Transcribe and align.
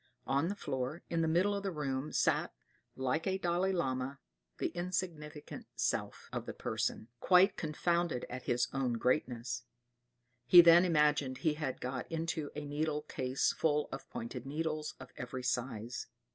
On 0.25 0.47
the 0.47 0.55
floor, 0.55 1.03
in 1.11 1.21
the 1.21 1.27
middle 1.27 1.53
of 1.53 1.61
the 1.61 1.69
room, 1.69 2.11
sat, 2.11 2.51
like 2.95 3.27
a 3.27 3.37
Dalai 3.37 3.71
Lama, 3.71 4.17
the 4.57 4.69
insignificant 4.69 5.67
"Self" 5.75 6.27
of 6.33 6.47
the 6.47 6.55
person, 6.55 7.09
quite 7.19 7.55
confounded 7.55 8.25
at 8.27 8.45
his 8.45 8.67
own 8.73 8.93
greatness. 8.93 9.61
He 10.47 10.61
then 10.61 10.85
imagined 10.85 11.37
he 11.45 11.53
had 11.53 11.79
got 11.79 12.11
into 12.11 12.49
a 12.55 12.65
needle 12.65 13.03
case 13.03 13.53
full 13.53 13.89
of 13.91 14.09
pointed 14.09 14.43
needles 14.43 14.95
of 14.99 15.13
every 15.17 15.43
size. 15.43 16.07